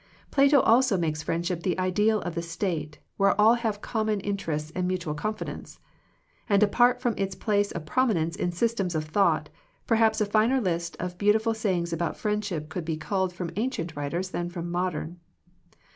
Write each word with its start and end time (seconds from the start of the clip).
Plato 0.31 0.61
also 0.61 0.97
makes 0.97 1.21
friendship 1.21 1.61
the 1.61 1.77
ideal 1.77 2.21
of 2.23 2.33
the 2.33 2.41
state, 2.41 2.97
where 3.17 3.39
all 3.39 3.53
have 3.53 3.81
common 3.81 4.19
inter 4.21 4.53
ests 4.55 4.71
and 4.73 4.87
mutual 4.87 5.13
confidence. 5.13 5.79
And 6.49 6.63
apart 6.63 6.99
from 6.99 7.13
its 7.19 7.35
place 7.35 7.71
of 7.71 7.85
prominence 7.85 8.35
in 8.35 8.51
systems 8.51 8.95
of 8.95 9.03
thought, 9.05 9.49
perhaps 9.85 10.19
a 10.19 10.25
finer 10.25 10.59
list 10.59 10.97
of 10.99 11.19
beautiful 11.19 11.53
sayings 11.53 11.93
about 11.93 12.17
friendship 12.17 12.67
could 12.67 12.83
be 12.83 12.97
culled 12.97 13.31
from 13.31 13.51
ancient 13.57 13.95
writers 13.95 14.31
than 14.31 14.49
from 14.49 14.71
modern. 14.71 15.19